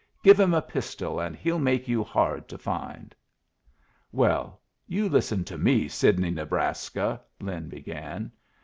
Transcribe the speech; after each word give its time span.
"Give 0.23 0.39
him 0.39 0.55
a 0.55 0.63
pistol, 0.63 1.19
and 1.19 1.35
he'll 1.35 1.59
make 1.59 1.87
you 1.87 2.03
hard 2.03 2.47
to 2.47 2.57
find." 2.57 3.13
"Well, 4.11 4.59
you 4.87 5.07
listen 5.07 5.43
to 5.43 5.59
me, 5.59 5.87
Sidney 5.89 6.31
Nebraska" 6.31 7.21
Lin 7.39 7.69
began. 7.69 8.31